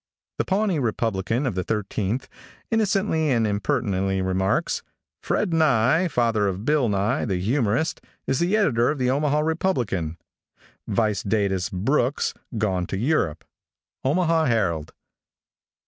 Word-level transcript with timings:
|THE 0.39 0.45
Pawnee 0.45 0.79
Republican, 0.79 1.45
of 1.45 1.53
the 1.53 1.63
13th, 1.63 2.25
innocently 2.71 3.29
and 3.29 3.45
impertinently, 3.45 4.19
remarks: 4.19 4.81
"Fred 5.21 5.53
Nye, 5.53 6.07
father 6.07 6.47
of 6.47 6.65
Bill 6.65 6.95
Aye, 6.95 7.23
the 7.25 7.39
humorist, 7.39 8.01
is 8.25 8.39
the 8.39 8.57
editor 8.57 8.89
of 8.89 8.97
the 8.97 9.11
Omaha 9.11 9.43
_Republican, 9.43 10.17
vice_Datus 10.89 11.71
Brooks, 11.71 12.33
gone 12.57 12.87
to 12.87 12.97
Europe." 12.97 13.45
_Omaha 14.03 14.47
Herald. 14.47 14.91